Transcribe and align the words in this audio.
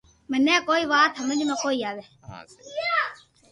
مني 0.31 0.55
ڪوئي 0.67 0.83
وات 0.91 1.11
ھمج 1.21 1.39
۾ 1.49 1.55
ڪوئي 1.63 1.79
َآوي 1.89 2.05